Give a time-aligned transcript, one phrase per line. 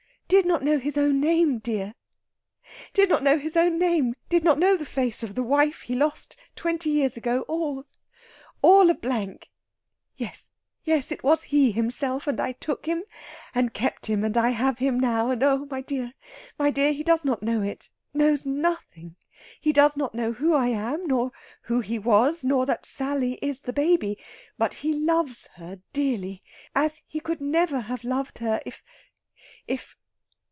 [0.27, 1.93] "Did not know his own name, dear
[2.93, 5.93] did not know his own name did not know the face of the wife he
[5.93, 7.83] lost twenty years ago all,
[8.61, 9.49] all a blank!...
[10.15, 10.53] Yes,
[10.85, 13.03] yes; it was he himself, and I took him
[13.53, 15.31] and kept him, and I have him now...
[15.31, 16.13] and oh, my dear,
[16.57, 19.17] my dear, he does not know it knows nothing!
[19.59, 21.33] He does not know who I am, nor
[21.63, 24.17] who he was, nor that Sally is the baby;
[24.57, 26.41] but he loves her dearly,
[26.73, 28.81] as he never could have loved her if...
[29.67, 29.97] if...."